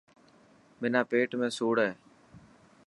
منا 0.79 1.01
پيٽ 1.09 1.29
۾ 1.43 1.47
سوڙ 1.57 1.75
هي. 1.85 1.91